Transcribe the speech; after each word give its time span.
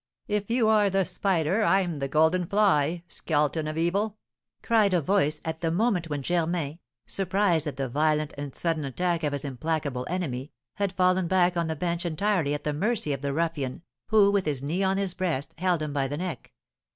"If 0.27 0.49
you 0.49 0.67
are 0.67 0.89
the 0.89 1.05
spider, 1.05 1.61
I'm 1.63 1.97
the 1.97 2.07
golden 2.07 2.47
fly, 2.47 3.03
Skeleton 3.07 3.67
of 3.67 3.77
evil," 3.77 4.17
cried 4.63 4.95
a 4.95 4.99
voice, 4.99 5.39
at 5.45 5.61
the 5.61 5.69
moment 5.69 6.09
when 6.09 6.23
Germain, 6.23 6.79
surprised 7.05 7.67
at 7.67 7.77
the 7.77 7.87
violent 7.87 8.33
and 8.35 8.55
sudden 8.55 8.83
attack 8.83 9.21
of 9.21 9.31
his 9.31 9.45
implacable 9.45 10.07
enemy, 10.09 10.53
had 10.77 10.91
fallen 10.93 11.27
back 11.27 11.55
on 11.55 11.67
the 11.67 11.75
bench 11.75 12.03
entirely 12.03 12.55
at 12.55 12.63
the 12.63 12.73
mercy 12.73 13.13
of 13.13 13.21
the 13.21 13.31
ruffian, 13.31 13.83
who, 14.07 14.31
with 14.31 14.47
his 14.47 14.63
knee 14.63 14.81
on 14.81 14.97
his 14.97 15.13
breast, 15.13 15.53
held 15.59 15.83
him 15.83 15.93
by 15.93 16.07
the 16.07 16.17
neck. 16.17 16.51